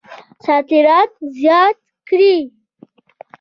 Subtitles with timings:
[0.45, 1.77] صادرات زیات
[2.09, 2.37] کړئ